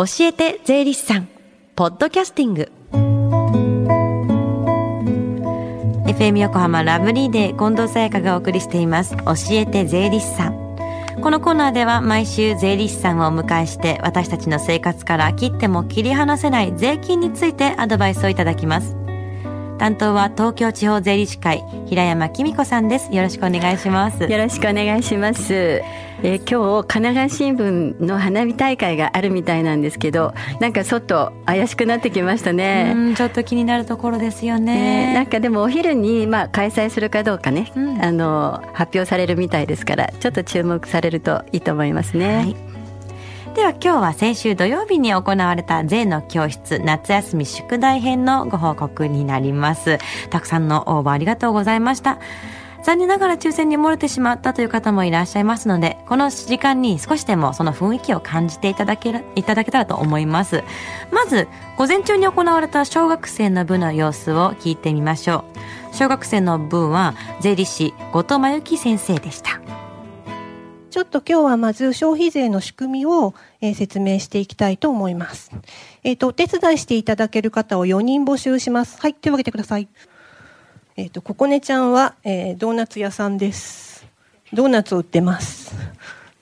[0.00, 1.28] 教えて税理士さん。
[1.76, 2.72] ポッドキャスティング。
[6.06, 9.14] FM 横浜ラブリーで近藤沙耶香がお送りしています。
[9.18, 10.76] 教えて税理士さん。
[11.20, 18.96] このコーナーでは毎週税理士さんをお迎えして私たちの生活から切っても切り離せない税金についてアドバイスをいただきます。
[19.80, 23.10] 担当は東京地方税理士会平山紀美子さんです。
[23.14, 24.24] よろしくお願いします。
[24.24, 25.54] よろしくお願いします。
[26.22, 33.14] えー、今日神奈川新聞の花火大会があるみたいなんですけどなんか外怪しくなってきましたね。
[33.16, 42.69] ちょっと気になるところですよね、ね、なんかでもお昼にまあ開催するかどうかね、うん、あの発表されるみたいですからちょっと注目されるといいと思いますね、はい
[43.54, 49.98] では今日は先週土曜日に行われた税の教室夏休み宿題編のご報告になります。
[50.30, 52.20] たくさんの応募ありがとうございました。
[52.84, 60.62] 残念ながら抽選に漏れてしまったという方もいらっしゃいますので、この時間に少しでもその雰囲気を感じていただけいただけたらと思います。
[61.10, 65.44] まず、午前中に行われた小学生の部の様子を聞いてみましょ
[65.92, 65.96] う。
[65.96, 69.60] 小学生の部は税理士後藤真由紀先生でした。
[70.90, 75.52] ちょっと今日はまず消費税の仕組みを、えー、説明していきたいと思います。
[76.02, 79.00] えっ、ー、と、お手伝いしていただける方を4人募集します。
[79.00, 79.86] はい、手を挙げてください。
[80.96, 84.04] えっ、ー、と、ここねちゃんは、えー、ドーナツ屋さんです。
[84.52, 85.76] ドーナツを売ってます。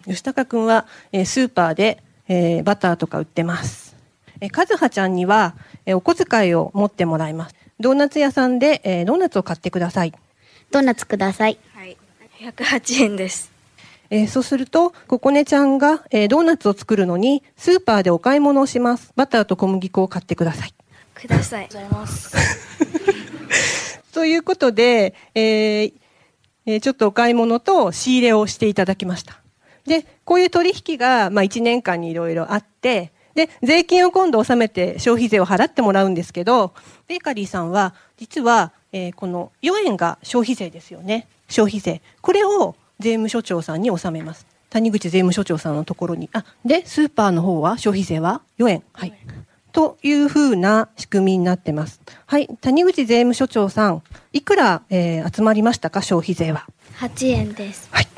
[0.07, 3.97] 吉高くんは、えー、スーパーで、えー、バターとか売ってます。
[4.41, 7.55] えー、和葉ちゃんには、えー、お小遣いを持ってもらいます。
[7.79, 10.15] ドーナツ屋さんで、えー、ドーナツを買ってください。
[10.71, 11.59] ドーナツください。
[11.75, 11.99] はい。
[12.41, 13.58] 108円です。
[14.11, 19.13] えー、そうすると、ここねちゃんが、えー、ドーナツを作るのに、スーパーでお買い物をします。
[19.17, 20.75] バターと小麦粉を買ってください。
[21.15, 21.67] ください。
[21.67, 22.35] ございます。
[24.13, 25.93] ということで、えー
[26.67, 29.41] えー、ちょっとお買い物と仕入れをしていただきました。
[29.87, 36.75] で、こういう取引が、まあ、1年間にいろいろあって、で、税金を今度納めて消費税を払ってもらうんですけど、
[37.07, 41.29] ベーカリーさんは、実は、えー、この4円が消費税ですよね。
[41.49, 42.03] 消費税。
[42.21, 44.47] これを税務署長さんに納めます。
[44.71, 46.29] 谷口税務署長さんのところに。
[46.33, 48.83] あ、で、スーパーの方は消費税は？4円。
[48.93, 49.15] はい。
[49.73, 52.01] というふうな仕組みになってます。
[52.27, 52.49] はい。
[52.61, 56.67] 谷口税務署長さん、いくら、えー、集まりましたか、消費税は。
[56.99, 57.89] 8円です。
[57.93, 58.09] はい。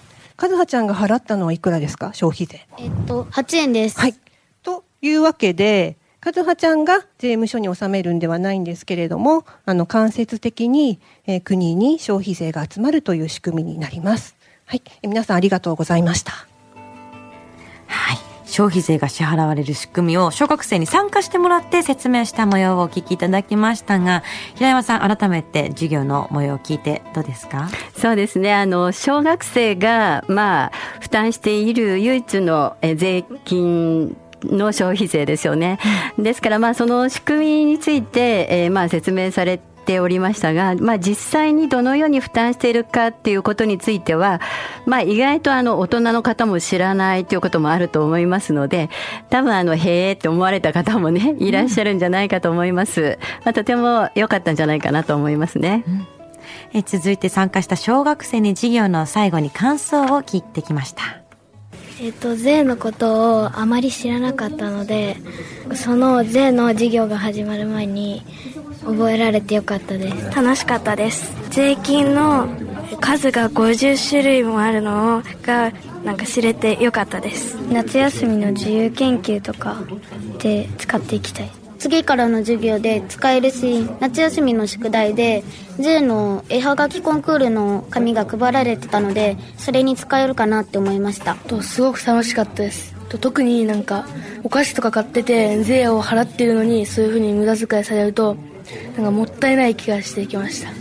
[0.40, 2.66] 和葉ちゃんが払ったのはいくらですか、消費税。
[2.78, 4.00] えっと、8円です。
[4.00, 4.14] はい。
[4.62, 14.39] というわけで、和葉ちゃんが税務署に納めるんではないんですけれども、あの、間接的に、えー、国に消費税が集まるという仕組みになります。
[14.70, 16.30] はい、皆さんありがとうございました。
[16.30, 18.18] はい。
[18.44, 24.22] 消費税が支払われる仕組みを小学生に参加してもらって説明した模様をお聞きいただきましたが
[24.54, 27.68] 平山さん改めて授業の模様を聞いてどうですか？
[27.96, 35.78] そうですねあの小学生がまあ負担している唯一の税金の消費税ですよね。
[36.16, 44.40] ですから、まあ、その仕組みについて、えー、まあ、説明されておりましたが、まあ、実際にどのように負担しているかっていうことについては、
[44.86, 48.90] まあ、意外とあの大人の方も知らないということもあると思いますので
[49.30, 55.84] 多分あのへえって思われた方もねいらっしゃるんじゃないかと思います、まあ、とても良かったんじゃないかなと思いますね。
[55.86, 56.06] うん
[56.72, 61.19] え続いて参加した小学生に授業の最後に感想を聞いてきました。
[62.02, 65.18] えっと、税のことをあまり知らなかったので
[65.74, 68.22] その税の授業が始まる前に
[68.86, 70.34] 覚えられてよかったです。
[70.34, 71.30] 楽しかったです。
[71.50, 72.48] 税金の
[73.00, 75.72] 数が50種類もあるのが
[76.02, 77.56] なんか知れてよかったです。
[77.70, 79.76] 夏休みの自由研究とか
[80.38, 85.42] で使っていきたい次からの授業で使えるし夏休みの宿題で
[85.80, 91.34] J の絵はがきコンクールの紙が配られてたのでそれに使えるかなって思いました。
[91.34, 92.94] とすごく楽しかったです。
[93.08, 94.06] と特になんか
[94.44, 98.36] お菓子とか買ってて税を払ってるのにそういうふうに無駄遣いされると
[98.96, 100.79] なんかもったいない気がしてきました。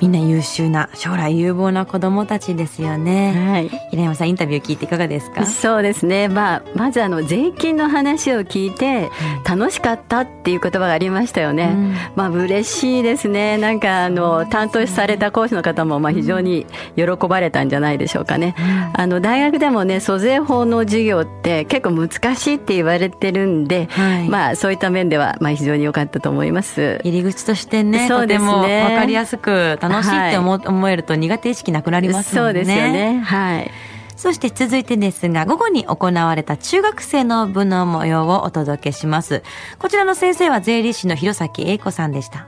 [0.00, 3.32] みんな優秀な将来有望な子供たちですよね。
[3.32, 3.68] はい。
[3.90, 5.44] 平山さんインタビュー聞いていかがですか？
[5.44, 6.28] そうですね。
[6.28, 9.10] まあまずあの税金の話を聞いて
[9.48, 11.72] 楽しかったっていう言葉がありましたよね。
[11.74, 13.58] うん、まあ嬉しいですね。
[13.58, 16.66] なんかあの担当された講師の方もまあ非常に
[16.96, 18.54] 喜ばれたんじゃないでしょうかね。
[18.58, 27.00] うん、あの大学でもね租税法の授業って結構難しいって言われてるんで、はい、まあそういった面ではまあ非常に良かったと思います。
[27.04, 28.82] 入り口としてね、そうですね。
[28.82, 32.48] わかりやすく楽しいって思,、思えると苦手意識なくなりますもんね。
[32.48, 33.20] そうですよね。
[33.20, 33.70] はい。
[34.16, 39.42] そして続いてですが、午後に行われた中学生の部の模様をお届けします。
[39.78, 42.46] こちらの先生は税理士の弘前英子さんでした。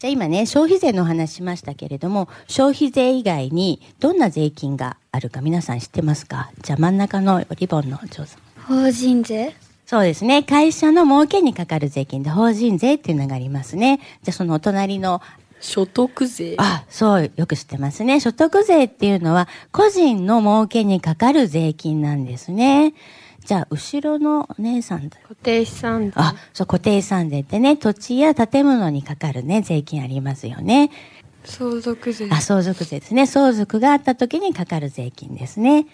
[0.00, 6.50] じゃあ今ね、消費税の話しましたけれども、消費税以外にどんな税金があるか皆さん知ってますか？
[6.62, 8.38] じゃあ真ん中のリボンの調査。
[8.66, 9.54] 法人税？
[9.86, 10.42] そうですね。
[10.42, 13.98] 会社の儲けにかかる税金で法人税っていうのがありますね。
[14.22, 15.20] じゃあそのお隣の
[15.62, 16.56] 所得税。
[16.58, 18.18] あ、そう、よく知ってますね。
[18.18, 22.94] 所得税っていうのは、個人の儲けにかかる税金なんですね。
[23.46, 25.08] じゃあ、後ろのお姉さん。
[25.08, 26.12] 固定資産税。
[26.16, 30.90] あ、そう、固定資産税ってね、土地や建物にかかるね、税金ありますよね。
[31.44, 32.28] 相続税。
[32.30, 33.26] あ、相続税ですね。
[33.28, 35.86] 相続があった時にかかる税金ですね。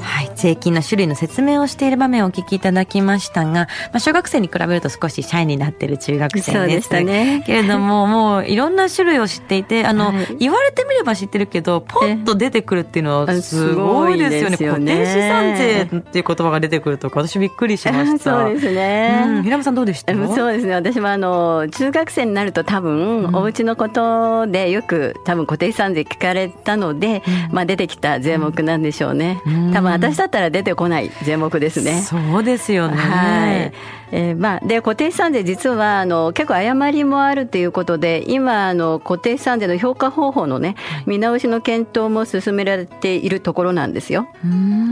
[0.00, 7.42] はい、税金の種類の説明をしている場面をお聞きいただきましたが、まあ、小学生に比べると少しシャイになっている中学生でしたね。
[7.46, 14.92] けれども、 もういろんな種類を知っていて、あの、はい、言われてみれば知ってるけど、ポンと出てくるっていうのはすごいですよね。
[14.94, 18.44] 固定資産税っていう言葉が出てくるとか、私びっくりしました。
[18.44, 19.24] そうですね。
[19.26, 20.12] うん、平間さんどうでした？
[20.14, 20.74] そうですね。
[20.74, 29.40] 私もあの、中学生になると多分、うん、お家のことでよく多分固定資産税聞かれたので、うん、まあ出てきた税目なんでしょうね。
[29.72, 32.02] 多分私だったら出てこない税目ですね。
[32.02, 32.96] そうですよね。
[32.96, 33.72] はい。
[34.10, 44.28] えー、まあ、で、固定資産税実は、あの、結構誤りもあるということで、今、あの、固定資産税の評価方法のね、見直しの検討も進められているところなんですよ。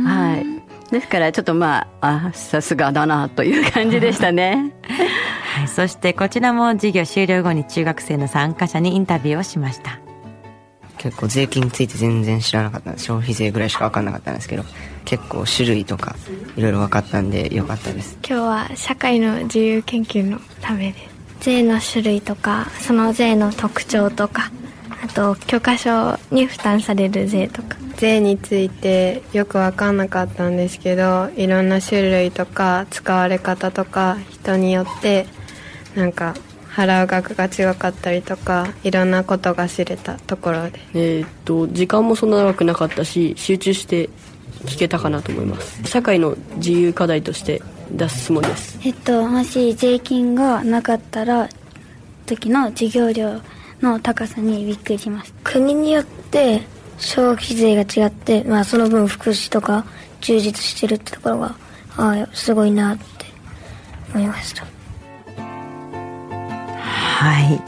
[0.05, 0.67] はい。
[0.93, 4.75] ですから、ちょっとまあ、あ、さすがだな、という感じでしたね。
[5.57, 5.69] はい。
[5.69, 10.06] そして、こちらも授業終了後に中学生の参加者にインタビューをしました。
[11.07, 12.99] 結構税金について全然知らなかった。
[12.99, 14.65] 消費税ぐらいしか分かんなかったんですけど
[15.05, 16.17] 結構種類とか
[16.57, 18.19] いろいろ分かったんでよかったです。
[18.29, 24.51] 今日は社会の自由研究のためです税の種類とかその税の特徴とか
[25.05, 27.77] あと教科書に負担される税とか。
[27.97, 35.27] 税についてよく分かんなかったんですけどいろんな種類とか使われ方とか人によって
[35.95, 36.35] なんか
[36.77, 40.79] 払う額が違かったりとかいろんなことが知れたところで。
[40.93, 44.11] えー、っと時間もそんな長くなかったし集中して
[44.67, 45.83] 聞けたかなと思います。
[45.85, 48.79] 社会の自由課題として出すつもりです。
[48.85, 51.49] えっともし税金がなかったら
[52.27, 53.41] 時の授業料
[53.81, 55.33] の高さにびっくりします。
[55.43, 56.61] 国によって
[56.99, 59.85] 消費税が違って、まあ、その分福祉とか
[60.21, 61.55] 充実してるってところが
[61.97, 63.27] ああすごいなって
[64.15, 64.76] 思いました
[67.17, 67.63] はい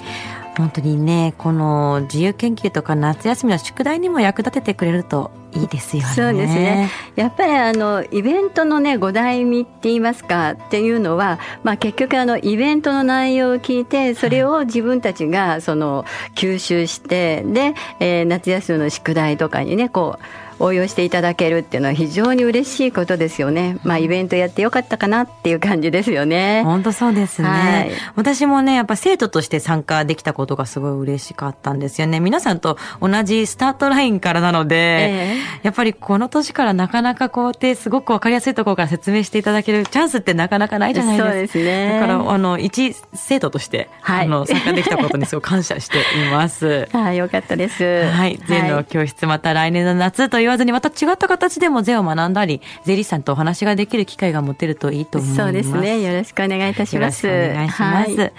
[0.59, 6.09] 本当にねこの自由研究とか夏休みの宿題にも役立ててくれるといいですよね。
[6.09, 6.91] そうですね。
[7.15, 16.05] やっぱりあのイベントのね五代目って言いますかっていうのは、まあ結局あのイベントの内容を聞いてそれを自分たちがその
[16.35, 23.79] 吸収してで、えー、夏休みの宿題とかにねこう応用していただけるっていうのは非常に嬉しいことですよね。
[23.85, 26.63] まあイベントやってよかったかなっていう感じですよね。
[26.65, 27.49] 本当そうですね。
[27.49, 32.21] はい、私もね、やっぱ生徒として参加できたことがすごい嬉しかったんですよね。
[32.21, 41.31] 皆さんと同じスタートラインからなので、えー、やっぱりこの年からなかなかこうってすごくわかりやすいところから説明していただけるチャンスってなかなかないじゃないですか。
[41.31, 42.01] そうですね。
[42.01, 46.89] だから、あの、一生徒として、はい、あの、参加できたことにすごく感謝しています。
[46.93, 48.05] はい、よかったです。
[48.05, 48.39] はい。
[48.47, 55.43] 全の教室また来年の夏と言わずにまた違った形でも税を学んだり、税理士さんとお話ができる機会が持てるといいと思います。
[55.43, 56.01] そうですね。
[56.01, 57.27] よろしくお願いいたします。
[57.27, 58.21] よろしくお願いします。
[58.21, 58.33] はい、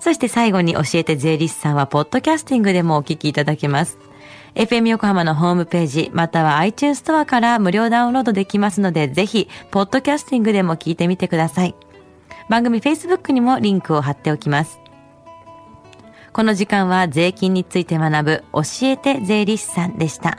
[0.00, 3.98] そして最後に教えて税理士さんは、ポッドキャスティングでもお聞きいただけます。
[4.54, 11.74] FM 横浜のホームページ、または iTunes ストアから無料ダウンロードできますので、ぜひ、ポッドキャスティングでも聞いてみてください。
[12.48, 14.80] 番組 Facebook にもリンクを貼っておきます。
[16.32, 20.38] この時間は税金について学ぶ教えて税理士さんでした。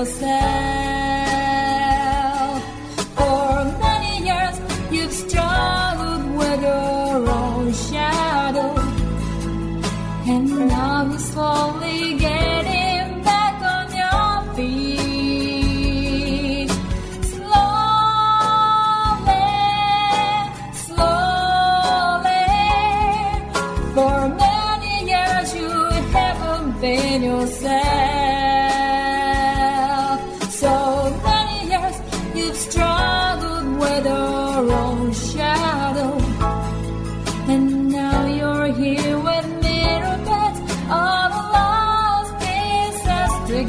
[0.00, 0.89] yourself.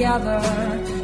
[0.01, 1.00] together.